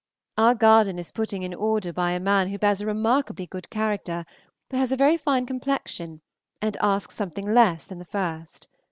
[0.35, 4.25] OUR garden is putting in order by a man who bears a remarkably good character,
[4.71, 6.21] has a very fine complexion,
[6.59, 8.67] and asks something less than the first.